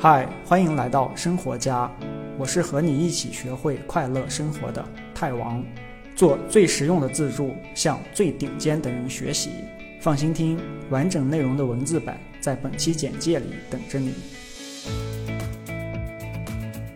[0.00, 1.90] 嗨，欢迎来到生活家，
[2.38, 5.60] 我是和你一起学会快乐生活的泰王，
[6.14, 9.50] 做最实用的自助，向最顶尖的人学习。
[10.00, 10.56] 放心听，
[10.88, 14.14] 完整内容的文字版在本期简介里等着你。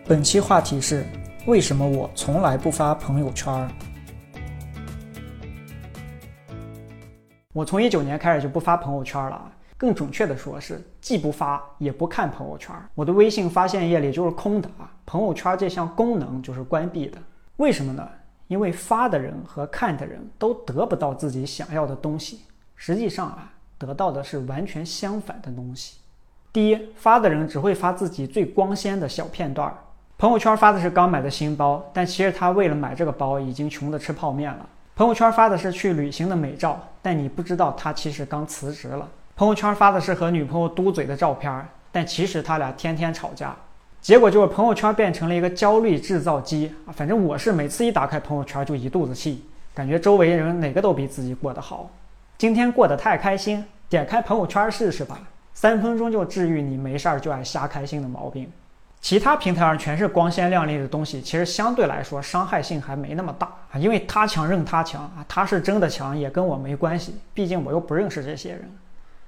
[0.07, 1.05] 本期话题是：
[1.45, 3.69] 为什么我从来不发朋友圈？
[7.51, 9.51] 我从一九年开始就不发朋友圈了。
[9.83, 12.73] 更准确的说是，既不发也不看朋友圈。
[12.95, 17.17] 我的微信发现页里就是空的啊，朋友圈这项功能就是关闭的。
[17.57, 18.07] 为什么呢？
[18.47, 22.43] 因为发的人和看的人都得不到自己想要的东西，
[22.77, 25.97] 实际上啊，得到的是完全相反的东西。
[26.53, 29.75] 第一，发的人只会发自己最光鲜的小片段儿。
[30.17, 34.65] 朋友圈发的是刚买的新包，但其实他为了买这个包已经穷得吃泡面了。
[34.95, 39.05] 朋友圈发的是去旅行的美照，但你不知道他其实刚辞职了。
[39.35, 43.55] 朋友圈发的是和女朋友嘟嘴的照片，但其实他俩天天吵架，
[43.99, 46.93] 结果就是朋友圈变成了一个焦虑制造机啊！
[46.93, 51.89] 反正我是每次一打开朋友圈就一肚子气，感觉周围人哪个都比自己过得好。
[52.37, 55.19] 今天过得太开心，点开朋友圈试试吧，
[55.55, 58.47] 三分钟就治愈你没事儿就爱瞎开心的毛病。
[59.01, 68.71] 其他平台上全是光鲜亮丽的东西，其实相对来说伤害性还没那么大啊，因为他强任他强啊，他是真的强也跟我没关系，毕竟我又不认识这些人。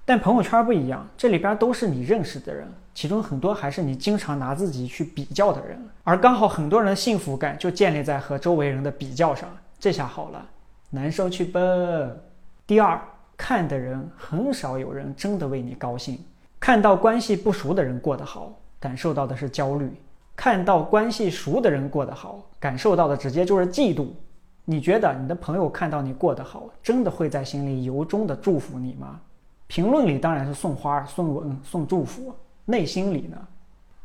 [0.08, 10.46] 但朋友圈不一样，这里边都是你认识的人，其中很多还是你经常拿自己去比较的人，而刚好很多人的幸福感就建立在和周围人的比较上，这下好了，
[10.92, 11.60] 难受去吧。
[12.68, 13.02] 第二，
[13.36, 16.24] 看的人很少有人真的为你高兴，
[16.60, 19.88] 看到关系不熟的人过得好，感受到的是焦虑；
[20.36, 24.10] 看到关系熟的人过得好，感受到的直接就是嫉妒。
[24.66, 29.20] 你觉得你的朋友看到你过得好，真的会在心里由衷的祝福你吗？
[29.68, 32.34] 评论里当然是送花、送吻、送祝福，
[32.66, 33.38] 内心里呢，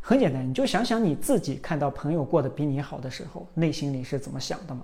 [0.00, 4.82] 很简单，你就想想你自己看到朋友过得比你好的时候，内心里是怎么想的嘛？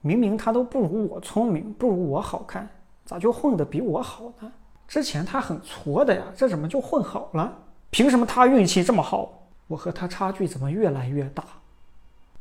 [0.00, 2.68] 明明他都不如我聪明，不如我好看，
[3.04, 4.52] 咋就混得比我好呢？
[4.88, 7.52] 之前他很挫的呀，这怎么就混好了？
[7.90, 11.44] 凭什么他运气这么好，我和他差距怎么越来越大？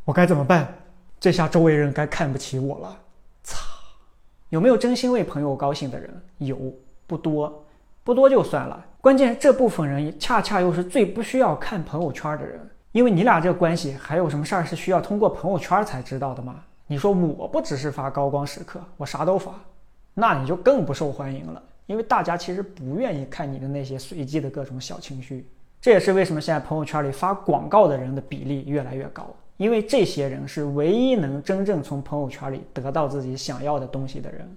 [0.03, 0.73] 我该怎么办？
[1.19, 2.97] 这下周围人该看不起我了。
[3.43, 3.65] 擦！
[4.49, 6.21] 有没有真心为朋友高兴的人？
[6.37, 6.71] 有，
[7.07, 7.65] 不多。
[8.03, 12.59] 不多就算了，关键这部分人恰恰又是最不需要看朋友圈的人，
[12.91, 16.63] 因为你俩这关系还有什么事儿是需要通过朋友圈才知道的吗？
[16.85, 19.51] 你说我不只是发高光时刻，我啥都发，
[20.13, 25.49] 那你就更不受欢迎了，因为大家其实不愿意看你的那些随机的各种小情绪。
[25.81, 29.27] 这也是为什么现在朋友圈里发广告的人的比例越来越高，
[29.57, 34.55] 因为这些人是唯一能真正从朋友圈里得到自己想要的东西的人。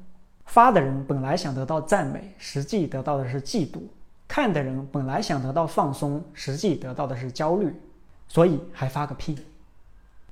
[0.49, 3.81] 发的人本来想得到赞美，实际得到的是嫉妒；
[4.27, 7.73] 看的人本来想得到放松，实际得到的是焦虑。
[8.27, 9.39] 所以还发个屁！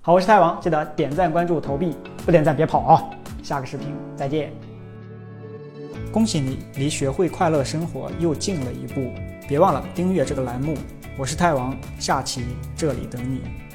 [0.00, 1.94] 好，我是太王，记得点赞、关注、投币，
[2.24, 3.10] 不点赞别跑啊！
[3.42, 4.52] 下个视频再见。
[6.12, 9.12] 恭喜你离学会快乐生活又近了一步，
[9.46, 10.76] 别忘了订阅这个栏目。
[11.18, 12.44] 我是太王，下期
[12.74, 13.65] 这里等你。